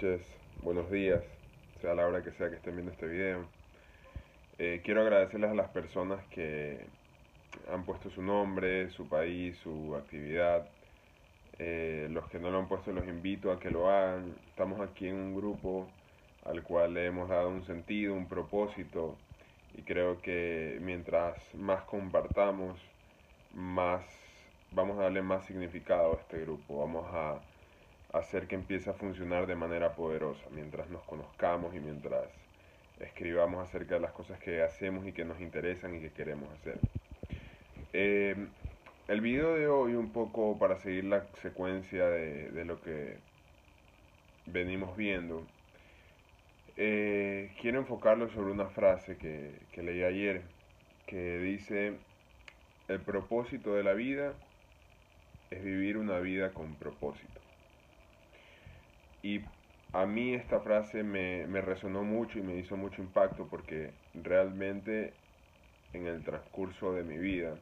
noches, 0.00 0.24
buenos 0.62 0.88
días, 0.92 1.24
sea 1.80 1.92
la 1.92 2.06
hora 2.06 2.22
que 2.22 2.30
sea 2.30 2.48
que 2.48 2.54
estén 2.54 2.76
viendo 2.76 2.92
este 2.92 3.08
video. 3.08 3.48
Eh, 4.56 4.80
quiero 4.84 5.00
agradecerles 5.00 5.50
a 5.50 5.54
las 5.54 5.70
personas 5.70 6.24
que 6.26 6.86
han 7.68 7.84
puesto 7.84 8.08
su 8.08 8.22
nombre, 8.22 8.90
su 8.90 9.08
país, 9.08 9.56
su 9.56 9.96
actividad. 9.96 10.68
Eh, 11.58 12.06
los 12.12 12.28
que 12.28 12.38
no 12.38 12.50
lo 12.52 12.60
han 12.60 12.68
puesto 12.68 12.92
los 12.92 13.08
invito 13.08 13.50
a 13.50 13.58
que 13.58 13.72
lo 13.72 13.90
hagan. 13.90 14.36
Estamos 14.50 14.80
aquí 14.80 15.08
en 15.08 15.16
un 15.16 15.34
grupo 15.34 15.88
al 16.44 16.62
cual 16.62 16.94
le 16.94 17.06
hemos 17.06 17.28
dado 17.28 17.48
un 17.48 17.64
sentido, 17.64 18.14
un 18.14 18.28
propósito 18.28 19.16
y 19.74 19.82
creo 19.82 20.22
que 20.22 20.78
mientras 20.80 21.36
más 21.56 21.82
compartamos, 21.82 22.78
más 23.52 24.04
vamos 24.70 24.96
a 25.00 25.04
darle 25.04 25.22
más 25.22 25.44
significado 25.46 26.12
a 26.12 26.20
este 26.20 26.42
grupo. 26.42 26.78
Vamos 26.78 27.04
a 27.12 27.40
hacer 28.12 28.46
que 28.46 28.54
empiece 28.54 28.90
a 28.90 28.94
funcionar 28.94 29.46
de 29.46 29.54
manera 29.54 29.94
poderosa 29.94 30.44
mientras 30.50 30.88
nos 30.88 31.02
conozcamos 31.04 31.74
y 31.74 31.80
mientras 31.80 32.26
escribamos 33.00 33.68
acerca 33.68 33.94
de 33.94 34.00
las 34.00 34.12
cosas 34.12 34.38
que 34.40 34.62
hacemos 34.62 35.06
y 35.06 35.12
que 35.12 35.24
nos 35.24 35.40
interesan 35.40 35.94
y 35.94 36.00
que 36.00 36.10
queremos 36.10 36.48
hacer. 36.54 36.78
Eh, 37.92 38.34
el 39.08 39.20
video 39.20 39.54
de 39.54 39.68
hoy, 39.68 39.94
un 39.94 40.10
poco 40.10 40.58
para 40.58 40.76
seguir 40.78 41.04
la 41.04 41.26
secuencia 41.42 42.06
de, 42.06 42.64
lo 42.64 42.80
que 42.80 43.16
venimos 44.46 44.96
viendo, 44.96 45.46
eh, 46.76 47.52
quiero 47.60 47.78
enfocarlo 47.78 48.28
sobre 48.30 48.52
una 48.52 48.66
frase 48.66 49.16
que, 49.16 49.52
que 49.72 49.82
leí 49.82 50.02
ayer, 50.02 50.42
que 51.06 51.38
dice, 51.38 51.94
el 52.88 53.00
propósito 53.00 53.74
de 53.74 53.84
la 53.84 53.94
vida 53.94 54.34
es 55.50 55.64
vivir 55.64 55.96
una 55.96 56.18
vida 56.18 56.52
con 56.52 56.74
propósito. 56.74 57.47
Y 59.22 59.40
a 59.92 60.06
mí 60.06 60.34
esta 60.34 60.60
frase 60.60 61.02
me, 61.02 61.46
resonó 61.60 62.04
mucho 62.04 62.38
y 62.38 62.42
me 62.42 62.56
hizo 62.56 62.76
mucho 62.76 63.02
impacto 63.02 63.48
porque 63.48 63.92
realmente 64.14 65.14
en 65.92 66.06
el 66.06 66.22
transcurso 66.22 66.92
de 66.92 67.02
mi 67.02 67.18
vida 67.18 67.58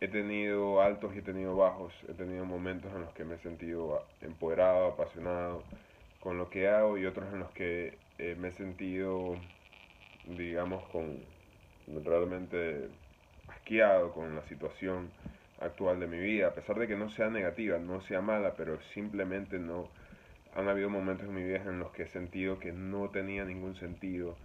he 0.00 0.08
tenido 0.08 0.80
altos 0.80 1.14
y 1.14 1.18
he 1.18 1.22
tenido 1.22 1.56
bajos, 1.56 1.92
he 2.08 2.14
tenido 2.14 2.44
momentos 2.46 2.90
en 2.94 3.02
los 3.02 3.12
que 3.12 3.24
me 3.24 3.34
he 3.34 3.38
sentido 3.38 4.02
empoderado, 4.22 4.86
apasionado 4.86 5.64
con 6.20 6.38
lo 6.38 6.48
que 6.48 6.68
hago 6.68 6.96
y 6.96 7.04
otros 7.04 7.32
en 7.32 7.40
los 7.40 7.50
que 7.50 7.98
eh, 8.18 8.34
me 8.38 8.48
he 8.48 8.52
sentido, 8.52 9.36
digamos, 10.24 10.82
con 10.88 11.18
realmente 11.86 12.88
asqueado 13.48 14.12
con 14.12 14.34
la 14.34 14.42
situación 14.48 15.10
actual 15.60 16.00
de 16.00 16.06
mi 16.06 16.18
vida, 16.18 16.48
a 16.48 16.54
pesar 16.54 16.78
de 16.78 16.88
que 16.88 16.96
no 16.96 17.10
sea 17.10 17.28
negativa, 17.28 17.78
no 17.78 18.00
sea 18.02 18.20
mala, 18.20 18.54
pero 18.56 18.80
simplemente 18.94 19.58
no, 19.58 19.90
han 20.54 20.68
habido 20.68 20.90
momentos 20.90 21.28
en 21.28 21.34
mi 21.34 21.42
vida 21.42 21.56
en 21.58 21.78
los 21.78 21.90
que 21.92 22.04
he 22.04 22.08
sentido 22.08 22.58
que 22.58 22.72
no 22.72 23.08
tenía 23.10 23.44
ningún 23.44 23.76
sentido 23.76 24.36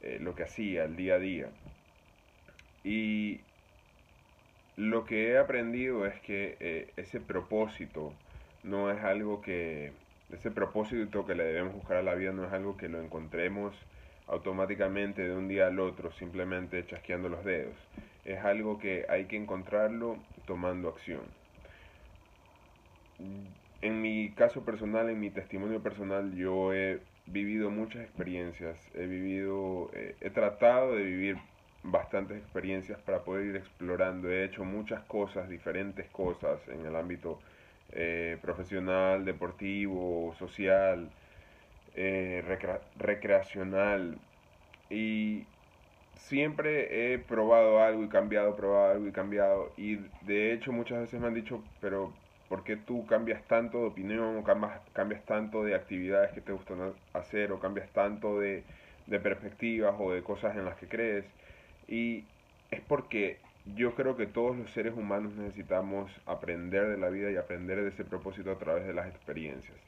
eh, 0.00 0.18
lo 0.20 0.34
que 0.34 0.44
hacía 0.44 0.84
el 0.84 0.96
día 0.96 1.14
a 1.14 1.18
día. 1.18 1.50
Y 2.82 3.40
lo 4.76 5.04
que 5.04 5.30
he 5.30 5.38
aprendido 5.38 6.06
es 6.06 6.18
que 6.20 6.56
eh, 6.60 6.92
ese 6.96 7.20
propósito 7.20 8.14
no 8.62 8.90
es 8.90 9.02
algo 9.04 9.42
que, 9.42 9.92
ese 10.32 10.50
propósito 10.50 11.26
que 11.26 11.34
le 11.34 11.44
debemos 11.44 11.74
buscar 11.74 11.98
a 11.98 12.02
la 12.02 12.14
vida 12.14 12.32
no 12.32 12.44
es 12.44 12.52
algo 12.52 12.76
que 12.76 12.88
lo 12.88 13.00
encontremos 13.02 13.74
automáticamente 14.26 15.22
de 15.22 15.34
un 15.34 15.48
día 15.48 15.66
al 15.66 15.80
otro, 15.80 16.12
simplemente 16.12 16.86
chasqueando 16.86 17.28
los 17.28 17.44
dedos. 17.44 17.76
Es 18.24 18.38
algo 18.44 18.78
que 18.78 19.04
hay 19.08 19.26
que 19.26 19.36
encontrarlo 19.36 20.16
tomando 20.46 20.88
acción 20.88 21.22
en 23.82 24.02
mi 24.02 24.30
caso 24.32 24.64
personal, 24.64 25.08
en 25.08 25.20
mi 25.20 25.30
testimonio 25.30 25.82
personal, 25.82 26.34
yo 26.34 26.72
he 26.74 27.00
vivido 27.26 27.70
muchas 27.70 28.02
experiencias, 28.02 28.78
he 28.94 29.06
vivido, 29.06 29.90
eh, 29.94 30.16
he 30.20 30.30
tratado 30.30 30.94
de 30.94 31.04
vivir 31.04 31.38
bastantes 31.82 32.38
experiencias 32.38 33.00
para 33.00 33.24
poder 33.24 33.46
ir 33.46 33.56
explorando, 33.56 34.30
he 34.30 34.44
hecho 34.44 34.64
muchas 34.64 35.02
cosas, 35.04 35.48
diferentes 35.48 36.08
cosas 36.10 36.60
en 36.68 36.84
el 36.86 36.94
ámbito 36.96 37.38
eh, 37.92 38.38
profesional, 38.42 39.24
deportivo, 39.24 40.34
social, 40.38 41.10
eh, 41.94 42.44
recreacional. 42.98 44.18
Y 44.90 45.46
siempre 46.14 47.14
he 47.14 47.18
probado 47.18 47.82
algo 47.82 48.04
y 48.04 48.08
cambiado, 48.08 48.56
probado 48.56 48.92
algo 48.92 49.08
y 49.08 49.12
cambiado. 49.12 49.72
Y 49.76 49.96
de 50.22 50.52
hecho 50.52 50.72
muchas 50.72 51.00
veces 51.00 51.20
me 51.20 51.28
han 51.28 51.34
dicho, 51.34 51.62
pero 51.80 52.12
por 52.50 52.64
qué 52.64 52.74
tú 52.74 53.06
cambias 53.06 53.44
tanto 53.44 53.78
de 53.78 53.86
opinión 53.86 54.36
o 54.36 54.42
cambias, 54.42 54.72
cambias 54.92 55.24
tanto 55.24 55.62
de 55.62 55.76
actividades 55.76 56.32
que 56.32 56.40
te 56.40 56.50
gustan 56.50 56.94
hacer 57.12 57.52
o 57.52 57.60
cambias 57.60 57.88
tanto 57.90 58.40
de, 58.40 58.64
de 59.06 59.20
perspectivas 59.20 59.94
o 59.96 60.12
de 60.12 60.24
cosas 60.24 60.56
en 60.56 60.64
las 60.64 60.76
que 60.76 60.88
crees. 60.88 61.24
Y 61.86 62.24
es 62.72 62.80
porque 62.80 63.38
yo 63.76 63.94
creo 63.94 64.16
que 64.16 64.26
todos 64.26 64.56
los 64.56 64.68
seres 64.72 64.94
humanos 64.96 65.32
necesitamos 65.36 66.10
aprender 66.26 66.88
de 66.88 66.98
la 66.98 67.08
vida 67.08 67.30
y 67.30 67.36
aprender 67.36 67.80
de 67.82 67.90
ese 67.90 68.04
propósito 68.04 68.50
a 68.50 68.58
través 68.58 68.84
de 68.84 68.94
las 68.94 69.06
experiencias. 69.06 69.78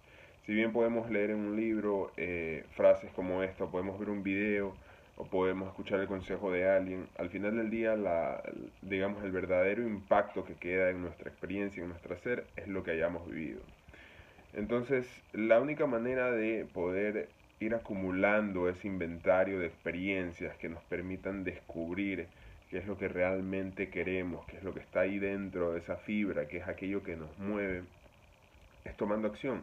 Si 0.46 0.54
bien 0.54 0.72
podemos 0.72 1.10
leer 1.10 1.30
en 1.30 1.40
un 1.40 1.56
libro 1.56 2.12
eh, 2.16 2.64
frases 2.76 3.10
como 3.10 3.42
esta, 3.42 3.66
podemos 3.66 3.98
ver 3.98 4.08
un 4.08 4.22
video, 4.22 4.76
o 5.16 5.26
podemos 5.26 5.68
escuchar 5.68 6.00
el 6.00 6.06
consejo 6.06 6.50
de 6.50 6.68
alguien, 6.68 7.08
al 7.18 7.30
final 7.30 7.56
del 7.56 7.70
día, 7.70 7.96
la, 7.96 8.42
digamos, 8.80 9.22
el 9.24 9.32
verdadero 9.32 9.82
impacto 9.82 10.44
que 10.44 10.54
queda 10.54 10.90
en 10.90 11.02
nuestra 11.02 11.28
experiencia, 11.30 11.82
en 11.82 11.90
nuestro 11.90 12.16
ser, 12.18 12.46
es 12.56 12.68
lo 12.68 12.82
que 12.82 12.92
hayamos 12.92 13.28
vivido. 13.28 13.60
Entonces, 14.54 15.06
la 15.32 15.60
única 15.60 15.86
manera 15.86 16.30
de 16.30 16.66
poder 16.66 17.28
ir 17.60 17.74
acumulando 17.74 18.68
ese 18.68 18.88
inventario 18.88 19.58
de 19.58 19.66
experiencias 19.66 20.56
que 20.56 20.68
nos 20.68 20.82
permitan 20.84 21.44
descubrir 21.44 22.26
qué 22.70 22.78
es 22.78 22.86
lo 22.86 22.98
que 22.98 23.08
realmente 23.08 23.90
queremos, 23.90 24.44
qué 24.46 24.56
es 24.56 24.62
lo 24.62 24.74
que 24.74 24.80
está 24.80 25.00
ahí 25.00 25.18
dentro 25.18 25.72
de 25.72 25.80
esa 25.80 25.96
fibra, 25.98 26.48
qué 26.48 26.58
es 26.58 26.68
aquello 26.68 27.02
que 27.02 27.16
nos 27.16 27.38
mueve, 27.38 27.84
es 28.84 28.96
tomando 28.96 29.28
acción. 29.28 29.62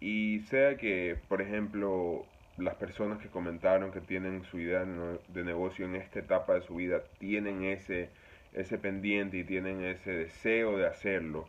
Y 0.00 0.40
sea 0.48 0.76
que, 0.76 1.16
por 1.28 1.42
ejemplo, 1.42 2.24
las 2.60 2.76
personas 2.76 3.18
que 3.18 3.28
comentaron 3.28 3.92
que 3.92 4.00
tienen 4.00 4.44
su 4.44 4.58
idea 4.58 4.84
de 4.84 5.44
negocio 5.44 5.86
en 5.86 5.96
esta 5.96 6.20
etapa 6.20 6.54
de 6.54 6.62
su 6.62 6.76
vida 6.76 7.02
tienen 7.18 7.64
ese, 7.64 8.10
ese 8.52 8.78
pendiente 8.78 9.38
y 9.38 9.44
tienen 9.44 9.82
ese 9.82 10.12
deseo 10.12 10.76
de 10.76 10.86
hacerlo. 10.86 11.48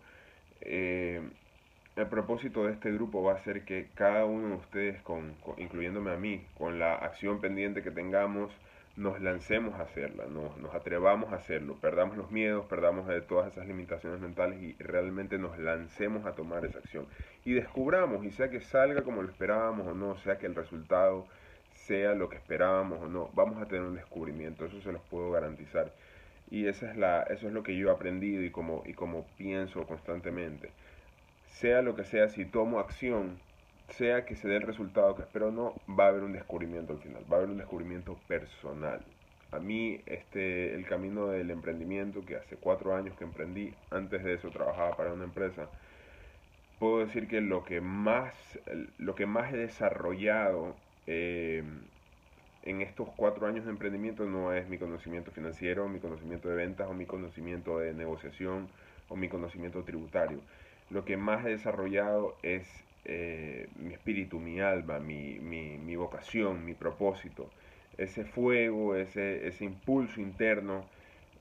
Eh, 0.61 1.21
el 1.95 2.07
propósito 2.07 2.65
de 2.65 2.73
este 2.73 2.91
grupo 2.91 3.21
va 3.21 3.33
a 3.33 3.43
ser 3.43 3.65
que 3.65 3.89
cada 3.95 4.25
uno 4.25 4.49
de 4.49 4.55
ustedes, 4.55 5.01
con, 5.01 5.35
incluyéndome 5.57 6.11
a 6.11 6.17
mí, 6.17 6.45
con 6.57 6.79
la 6.79 6.95
acción 6.95 7.41
pendiente 7.41 7.83
que 7.83 7.91
tengamos, 7.91 8.51
nos 8.97 9.21
lancemos 9.21 9.75
a 9.75 9.83
hacerla, 9.83 10.25
nos, 10.25 10.57
nos 10.57 10.73
atrevamos 10.75 11.31
a 11.31 11.37
hacerlo, 11.37 11.77
perdamos 11.79 12.17
los 12.17 12.31
miedos, 12.31 12.65
perdamos 12.65 13.07
de 13.07 13.21
todas 13.21 13.51
esas 13.51 13.65
limitaciones 13.65 14.19
mentales 14.19 14.61
y 14.61 14.73
realmente 14.79 15.37
nos 15.37 15.57
lancemos 15.57 16.25
a 16.25 16.33
tomar 16.33 16.65
esa 16.65 16.79
acción. 16.79 17.07
Y 17.45 17.53
descubramos, 17.53 18.25
y 18.25 18.31
sea 18.31 18.49
que 18.49 18.59
salga 18.59 19.03
como 19.03 19.21
lo 19.23 19.29
esperábamos 19.29 19.87
o 19.87 19.93
no, 19.93 20.17
sea 20.17 20.37
que 20.37 20.45
el 20.45 20.55
resultado 20.55 21.25
sea 21.73 22.13
lo 22.13 22.29
que 22.29 22.35
esperábamos 22.35 23.01
o 23.01 23.07
no, 23.07 23.29
vamos 23.33 23.61
a 23.61 23.65
tener 23.65 23.83
un 23.83 23.95
descubrimiento, 23.95 24.65
eso 24.65 24.81
se 24.81 24.91
los 24.91 25.01
puedo 25.03 25.31
garantizar. 25.31 25.91
Y 26.49 26.67
esa 26.67 26.91
es 26.91 26.97
la, 26.97 27.23
eso 27.23 27.47
es 27.47 27.53
lo 27.53 27.63
que 27.63 27.77
yo 27.77 27.87
he 27.87 27.91
aprendido 27.91 28.43
y 28.43 28.51
como, 28.51 28.83
y 28.85 28.93
como 28.93 29.25
pienso 29.37 29.87
constantemente. 29.87 30.71
Sea 31.45 31.81
lo 31.81 31.95
que 31.95 32.03
sea, 32.03 32.27
si 32.27 32.45
tomo 32.45 32.79
acción, 32.79 33.39
sea 33.91 34.25
que 34.25 34.35
se 34.35 34.47
dé 34.47 34.57
el 34.57 34.63
resultado 34.63 35.15
que 35.15 35.23
espero 35.23 35.49
o 35.49 35.51
no, 35.51 35.75
va 35.87 36.05
a 36.05 36.07
haber 36.09 36.23
un 36.23 36.33
descubrimiento 36.33 36.93
al 36.93 36.99
final, 36.99 37.23
va 37.31 37.35
a 37.35 37.39
haber 37.39 37.51
un 37.51 37.57
descubrimiento 37.57 38.17
personal. 38.27 39.01
A 39.51 39.59
mí, 39.59 40.01
este, 40.05 40.75
el 40.75 40.85
camino 40.85 41.27
del 41.27 41.51
emprendimiento, 41.51 42.25
que 42.25 42.37
hace 42.37 42.55
cuatro 42.55 42.95
años 42.95 43.17
que 43.17 43.25
emprendí, 43.25 43.73
antes 43.89 44.23
de 44.23 44.33
eso 44.35 44.49
trabajaba 44.49 44.95
para 44.95 45.13
una 45.13 45.25
empresa, 45.25 45.67
puedo 46.79 46.99
decir 46.99 47.27
que 47.27 47.41
lo 47.41 47.63
que 47.63 47.81
más, 47.81 48.33
lo 48.97 49.13
que 49.15 49.25
más 49.25 49.53
he 49.53 49.57
desarrollado 49.57 50.75
eh, 51.05 51.63
en 52.63 52.81
estos 52.81 53.09
cuatro 53.15 53.47
años 53.47 53.65
de 53.65 53.71
emprendimiento 53.71 54.25
no 54.25 54.53
es 54.53 54.67
mi 54.69 54.77
conocimiento 54.77 55.31
financiero, 55.31 55.87
mi 55.89 55.99
conocimiento 55.99 56.47
de 56.49 56.55
ventas 56.55 56.87
o 56.89 56.93
mi 56.93 57.05
conocimiento 57.05 57.79
de 57.79 57.93
negociación 57.93 58.69
o 59.09 59.15
mi 59.15 59.29
conocimiento 59.29 59.83
tributario. 59.83 60.39
Lo 60.89 61.03
que 61.05 61.17
más 61.17 61.45
he 61.45 61.49
desarrollado 61.49 62.35
es 62.43 62.67
eh, 63.05 63.67
mi 63.77 63.93
espíritu, 63.93 64.39
mi 64.39 64.59
alma, 64.59 64.99
mi, 64.99 65.39
mi, 65.39 65.77
mi, 65.77 65.95
vocación, 65.95 66.65
mi 66.65 66.73
propósito. 66.73 67.49
Ese 67.97 68.25
fuego, 68.25 68.95
ese, 68.95 69.47
ese 69.47 69.65
impulso 69.65 70.21
interno 70.21 70.85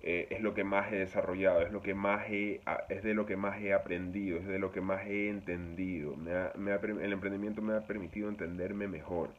eh, 0.02 0.28
es 0.30 0.40
lo 0.40 0.54
que 0.54 0.64
más 0.64 0.92
he 0.92 0.96
desarrollado, 0.96 1.62
es, 1.62 1.72
lo 1.72 1.82
que 1.82 1.94
más 1.94 2.28
he, 2.30 2.60
es 2.88 3.02
de 3.02 3.14
lo 3.14 3.26
que 3.26 3.36
más 3.36 3.60
he 3.60 3.74
aprendido, 3.74 4.38
es 4.38 4.46
de 4.46 4.58
lo 4.58 4.72
que 4.72 4.80
más 4.80 5.06
he 5.06 5.28
entendido. 5.28 6.16
Me 6.16 6.72
el 7.04 7.12
emprendimiento 7.12 7.62
me 7.62 7.76
ha 7.76 7.80
permitido 7.86 8.28
entenderme 8.28 8.88
mejor. 8.88 9.30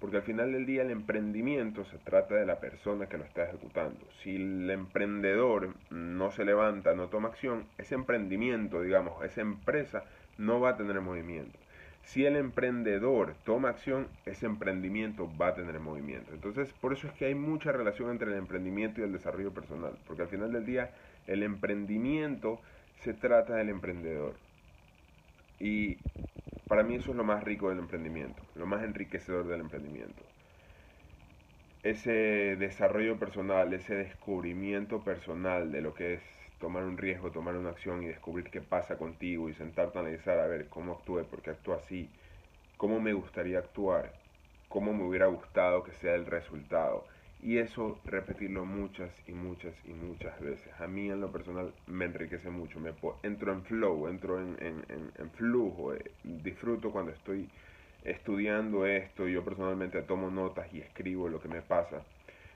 Porque 0.00 0.18
al 0.18 0.22
final 0.22 0.52
del 0.52 0.66
día 0.66 0.82
el 0.82 0.90
emprendimiento 0.90 1.84
se 1.84 1.98
trata 1.98 2.34
de 2.34 2.44
la 2.44 2.60
persona 2.60 3.06
que 3.06 3.16
lo 3.16 3.24
está 3.24 3.44
ejecutando. 3.44 4.00
Si 4.22 4.36
el 4.36 4.68
emprendedor 4.70 5.74
no 5.90 6.30
se 6.30 6.44
levanta, 6.44 6.94
no 6.94 7.08
toma 7.08 7.28
acción, 7.28 7.66
ese 7.78 7.94
emprendimiento, 7.94 8.82
digamos, 8.82 9.24
esa 9.24 9.40
empresa 9.40 10.04
no 10.36 10.60
va 10.60 10.70
a 10.70 10.76
tener 10.76 11.00
movimiento. 11.00 11.58
Si 12.04 12.24
el 12.26 12.36
emprendedor 12.36 13.34
toma 13.44 13.70
acción, 13.70 14.08
ese 14.26 14.46
emprendimiento 14.46 15.30
va 15.36 15.48
a 15.48 15.54
tener 15.54 15.80
movimiento. 15.80 16.32
Entonces, 16.32 16.72
por 16.74 16.92
eso 16.92 17.08
es 17.08 17.14
que 17.14 17.26
hay 17.26 17.34
mucha 17.34 17.72
relación 17.72 18.10
entre 18.10 18.30
el 18.30 18.38
emprendimiento 18.38 19.00
y 19.00 19.04
el 19.04 19.12
desarrollo 19.12 19.52
personal, 19.52 19.98
porque 20.06 20.22
al 20.22 20.28
final 20.28 20.52
del 20.52 20.66
día 20.66 20.90
el 21.26 21.42
emprendimiento 21.42 22.60
se 23.02 23.14
trata 23.14 23.54
del 23.56 23.70
emprendedor. 23.70 24.36
Y 25.58 25.98
para 26.68 26.82
mí 26.82 26.96
eso 26.96 27.10
es 27.12 27.16
lo 27.16 27.24
más 27.24 27.42
rico 27.42 27.70
del 27.70 27.78
emprendimiento, 27.78 28.42
lo 28.54 28.66
más 28.66 28.82
enriquecedor 28.84 29.46
del 29.46 29.60
emprendimiento. 29.60 30.22
Ese 31.82 32.56
desarrollo 32.56 33.18
personal, 33.18 33.72
ese 33.72 33.94
descubrimiento 33.94 35.02
personal 35.04 35.70
de 35.72 35.80
lo 35.82 35.94
que 35.94 36.14
es 36.14 36.43
tomar 36.64 36.84
un 36.84 36.96
riesgo, 36.96 37.30
tomar 37.30 37.56
una 37.56 37.68
acción 37.68 38.02
y 38.02 38.06
descubrir 38.06 38.48
qué 38.48 38.62
pasa 38.62 38.96
contigo 38.96 39.50
y 39.50 39.54
sentarte 39.54 39.98
a 39.98 40.00
analizar 40.00 40.38
a 40.38 40.46
ver 40.46 40.66
cómo 40.70 40.92
actúe, 40.92 41.22
por 41.24 41.42
qué 41.42 41.50
actúo 41.50 41.74
así, 41.74 42.08
cómo 42.78 43.00
me 43.00 43.12
gustaría 43.12 43.58
actuar, 43.58 44.14
cómo 44.70 44.94
me 44.94 45.04
hubiera 45.04 45.26
gustado 45.26 45.84
que 45.84 45.92
sea 45.92 46.14
el 46.14 46.24
resultado. 46.24 47.06
Y 47.42 47.58
eso 47.58 47.98
repetirlo 48.06 48.64
muchas 48.64 49.12
y 49.28 49.32
muchas 49.32 49.74
y 49.84 49.92
muchas 49.92 50.40
veces. 50.40 50.72
A 50.80 50.86
mí 50.86 51.10
en 51.10 51.20
lo 51.20 51.30
personal 51.30 51.74
me 51.86 52.06
enriquece 52.06 52.48
mucho. 52.48 52.80
Me 52.80 52.94
entro 53.22 53.52
en 53.52 53.62
flow, 53.64 54.08
entro 54.08 54.40
en, 54.40 54.56
en, 54.58 55.30
flujo. 55.32 55.92
Eh, 55.92 56.12
disfruto 56.22 56.90
cuando 56.92 57.12
estoy 57.12 57.50
estudiando 58.04 58.86
esto. 58.86 59.28
Yo 59.28 59.44
personalmente 59.44 60.00
tomo 60.00 60.30
notas 60.30 60.72
y 60.72 60.80
escribo 60.80 61.28
lo 61.28 61.42
que 61.42 61.48
me 61.48 61.60
pasa. 61.60 62.02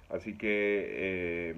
Así 0.09 0.39
que 0.39 0.87
eh, 0.89 1.55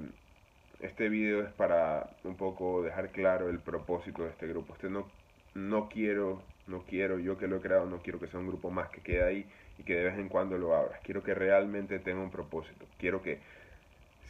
este 0.82 1.09
video 1.09 1.43
es 1.43 1.53
para 1.53 2.11
un 2.25 2.37
poco 2.37 2.82
dejar 2.82 3.11
claro 3.11 3.49
el 3.49 3.59
propósito 3.59 4.25
de 4.25 4.31
este 4.31 4.47
grupo. 4.47 4.75
Este 4.75 4.88
no, 4.88 5.06
no 5.55 5.88
quiero, 5.88 6.43
no 6.67 6.82
quiero, 6.82 7.19
yo 7.19 7.38
que 7.38 7.49
lo 7.49 7.56
he 7.56 7.61
creado, 7.61 7.87
no 7.87 7.99
quiero 7.99 8.19
que 8.19 8.29
sea 8.29 8.41
un 8.41 8.49
grupo 8.49 8.71
más 8.71 8.88
que 8.91 9.00
quede 9.00 9.25
ahí 9.25 9.47
y 9.79 9.82
que 9.82 9.94
de 9.94 10.05
vez 10.05 10.19
en 10.19 10.29
cuando 10.29 10.59
lo 10.59 10.75
abras. 10.75 11.00
Quiero 11.03 11.23
que 11.23 11.35
realmente 11.35 11.99
tenga 11.99 12.21
un 12.21 12.31
propósito. 12.31 12.87
Quiero 12.99 13.23
que 13.23 13.41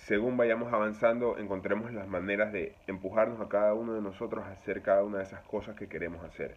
según 0.07 0.37
vayamos 0.37 0.73
avanzando 0.73 1.39
encontremos 1.39 1.93
las 1.93 2.09
maneras 2.09 2.53
de 2.53 2.75
empujarnos 2.87 3.41
a 3.41 3.49
cada 3.49 3.75
uno 3.75 3.95
de 3.95 4.01
nosotros 4.01 4.45
a 4.45 4.53
hacer 4.53 4.83
cada 4.83 5.05
una 5.05 5.19
de 5.19 5.25
esas 5.25 5.43
cosas 5.43 5.77
que 5.77 5.89
queremos 5.89 6.25
hacer. 6.25 6.57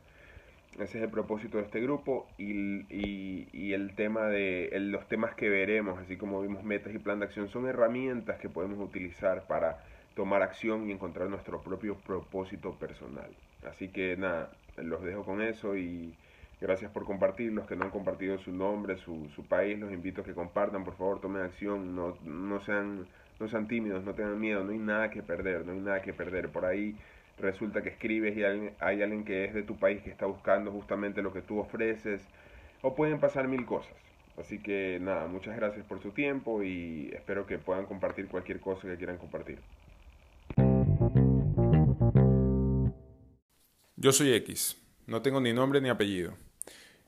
Ese 0.79 0.97
es 0.97 1.03
el 1.03 1.09
propósito 1.09 1.57
de 1.57 1.63
este 1.63 1.79
grupo 1.81 2.27
y, 2.37 2.85
y, 2.89 3.73
el 3.73 3.95
tema 3.95 4.27
de 4.27 4.71
los 4.79 5.07
temas 5.07 5.35
que 5.35 5.49
veremos, 5.49 5.99
así 5.99 6.17
como 6.17 6.41
vimos 6.41 6.63
metas 6.63 6.93
y 6.93 6.99
plan 6.99 7.19
de 7.19 7.25
acción, 7.25 7.47
son 7.49 7.67
herramientas 7.67 8.39
que 8.39 8.49
podemos 8.49 8.79
utilizar 8.79 9.45
para 9.47 9.83
tomar 10.15 10.41
acción 10.41 10.89
y 10.89 10.91
encontrar 10.91 11.29
nuestro 11.29 11.61
propio 11.61 11.95
propósito 11.95 12.73
personal. 12.79 13.29
Así 13.69 13.89
que 13.89 14.17
nada, 14.17 14.51
los 14.77 15.03
dejo 15.03 15.23
con 15.23 15.41
eso 15.41 15.75
y 15.77 16.15
Gracias 16.63 16.91
por 16.91 17.03
compartir. 17.03 17.51
Los 17.51 17.67
que 17.67 17.75
no 17.75 17.83
han 17.83 17.91
compartido 17.91 18.37
su 18.37 18.53
nombre, 18.53 18.95
su, 18.95 19.29
su 19.35 19.45
país, 19.45 19.77
los 19.77 19.91
invito 19.91 20.21
a 20.21 20.23
que 20.23 20.33
compartan. 20.33 20.85
Por 20.85 20.95
favor, 20.95 21.19
tomen 21.19 21.41
acción. 21.41 21.93
No, 21.93 22.17
no, 22.23 22.61
sean, 22.61 23.05
no 23.37 23.49
sean 23.49 23.67
tímidos, 23.67 24.05
no 24.05 24.13
tengan 24.13 24.39
miedo. 24.39 24.63
No 24.63 24.71
hay 24.71 24.77
nada 24.77 25.09
que 25.09 25.21
perder, 25.21 25.65
no 25.65 25.73
hay 25.73 25.79
nada 25.79 26.01
que 26.01 26.13
perder. 26.13 26.47
Por 26.47 26.63
ahí 26.63 26.95
resulta 27.37 27.81
que 27.81 27.89
escribes 27.89 28.37
y 28.37 28.43
hay, 28.43 29.01
alguien 29.01 29.25
que 29.25 29.45
es 29.45 29.53
de 29.53 29.63
tu 29.63 29.77
país 29.77 30.01
que 30.01 30.09
está 30.09 30.25
buscando 30.25 30.71
justamente 30.71 31.21
lo 31.21 31.33
que 31.33 31.41
tú 31.41 31.59
ofreces. 31.59 32.21
O 32.81 32.95
pueden 32.95 33.19
pasar 33.19 33.47
mil 33.47 33.65
cosas. 33.65 33.93
Así 34.37 34.59
que 34.59 34.97
nada, 35.01 35.27
muchas 35.27 35.55
gracias 35.55 35.85
por 35.85 36.01
su 36.01 36.11
tiempo 36.11 36.63
y 36.63 37.11
espero 37.13 37.45
que 37.45 37.59
puedan 37.59 37.85
compartir 37.85 38.27
cualquier 38.27 38.59
cosa 38.59 38.87
que 38.87 38.97
quieran 38.97 39.17
compartir. 39.17 39.59
Yo 43.95 44.11
soy 44.11 44.33
X. 44.33 44.77
No 45.05 45.21
tengo 45.21 45.39
ni 45.39 45.53
nombre 45.53 45.79
ni 45.81 45.89
apellido. 45.89 46.33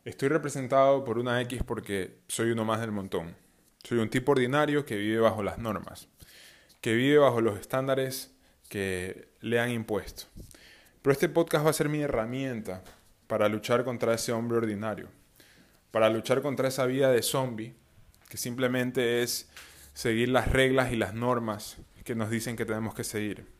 Estoy 0.06 0.30
representado 0.30 1.04
por 1.04 1.18
una 1.18 1.42
X 1.42 1.64
porque 1.66 2.20
soy 2.28 2.52
uno 2.52 2.64
más 2.64 2.80
del 2.80 2.92
montón. 2.92 3.36
Soy 3.84 3.98
un 3.98 4.10
tipo 4.10 4.32
ordinario 4.32 4.86
que 4.86 4.96
vive 4.98 5.20
bajo 5.20 5.44
las 5.44 5.58
normas, 5.58 6.08
que 6.82 6.94
vive 6.94 7.18
bajo 7.18 7.42
los 7.42 7.60
estándares 7.60 8.35
que 8.70 9.30
le 9.42 9.60
han 9.60 9.72
impuesto. 9.72 10.24
Pero 11.02 11.14
este 11.14 11.30
podcast 11.30 11.66
va 11.66 11.70
a 11.70 11.74
ser 11.74 11.90
mi 11.90 12.02
herramienta 12.02 12.84
para 13.28 13.48
luchar 13.50 13.84
contra 13.84 14.14
ese 14.14 14.32
hombre 14.32 14.58
ordinario, 14.58 15.10
para 15.92 16.10
luchar 16.10 16.42
contra 16.42 16.68
esa 16.68 16.86
vida 16.86 17.12
de 17.12 17.22
zombie 17.22 17.76
que 18.30 18.38
simplemente 18.38 19.24
es 19.24 19.50
seguir 19.94 20.30
las 20.30 20.52
reglas 20.52 20.92
y 20.92 20.96
las 20.96 21.14
normas 21.14 21.78
que 22.04 22.16
nos 22.16 22.30
dicen 22.30 22.56
que 22.56 22.66
tenemos 22.66 22.94
que 22.94 23.04
seguir. 23.04 23.55